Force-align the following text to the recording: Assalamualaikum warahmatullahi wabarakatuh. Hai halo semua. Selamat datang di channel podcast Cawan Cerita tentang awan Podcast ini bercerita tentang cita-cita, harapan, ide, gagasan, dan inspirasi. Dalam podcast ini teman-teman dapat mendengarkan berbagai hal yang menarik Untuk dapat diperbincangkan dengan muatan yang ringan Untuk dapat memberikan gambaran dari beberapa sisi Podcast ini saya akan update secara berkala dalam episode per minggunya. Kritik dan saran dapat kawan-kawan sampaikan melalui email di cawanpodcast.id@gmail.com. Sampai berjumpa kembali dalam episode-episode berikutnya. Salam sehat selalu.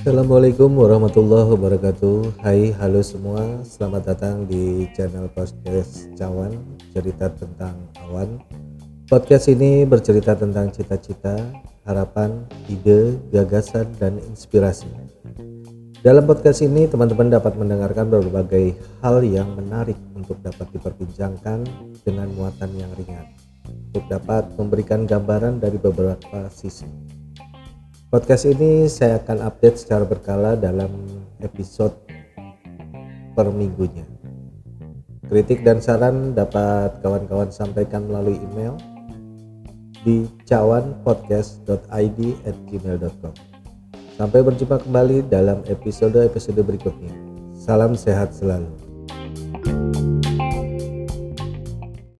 Assalamualaikum 0.00 0.80
warahmatullahi 0.80 1.60
wabarakatuh. 1.60 2.40
Hai 2.40 2.72
halo 2.72 3.04
semua. 3.04 3.60
Selamat 3.68 4.08
datang 4.08 4.48
di 4.48 4.88
channel 4.96 5.28
podcast 5.28 6.08
Cawan 6.16 6.56
Cerita 6.96 7.28
tentang 7.28 7.76
awan 8.08 8.40
Podcast 9.12 9.52
ini 9.52 9.84
bercerita 9.84 10.32
tentang 10.32 10.72
cita-cita, 10.72 11.36
harapan, 11.84 12.48
ide, 12.72 13.20
gagasan, 13.28 13.92
dan 14.00 14.16
inspirasi. 14.24 14.88
Dalam 16.00 16.24
podcast 16.24 16.64
ini 16.64 16.88
teman-teman 16.88 17.36
dapat 17.36 17.60
mendengarkan 17.60 18.08
berbagai 18.08 18.72
hal 19.04 19.20
yang 19.20 19.52
menarik 19.52 20.00
Untuk 20.16 20.40
dapat 20.40 20.64
diperbincangkan 20.72 21.68
dengan 22.08 22.32
muatan 22.32 22.72
yang 22.72 22.88
ringan 22.96 23.28
Untuk 23.92 24.08
dapat 24.08 24.48
memberikan 24.56 25.04
gambaran 25.04 25.60
dari 25.60 25.76
beberapa 25.76 26.48
sisi 26.48 27.19
Podcast 28.10 28.42
ini 28.42 28.90
saya 28.90 29.22
akan 29.22 29.46
update 29.46 29.86
secara 29.86 30.02
berkala 30.02 30.58
dalam 30.58 30.90
episode 31.46 31.94
per 33.38 33.46
minggunya. 33.54 34.02
Kritik 35.30 35.62
dan 35.62 35.78
saran 35.78 36.34
dapat 36.34 36.98
kawan-kawan 37.06 37.54
sampaikan 37.54 38.10
melalui 38.10 38.34
email 38.50 38.74
di 40.02 40.26
cawanpodcast.id@gmail.com. 40.42 43.34
Sampai 44.18 44.40
berjumpa 44.42 44.82
kembali 44.82 45.30
dalam 45.30 45.62
episode-episode 45.70 46.66
berikutnya. 46.66 47.14
Salam 47.54 47.94
sehat 47.94 48.34
selalu. 48.34 48.89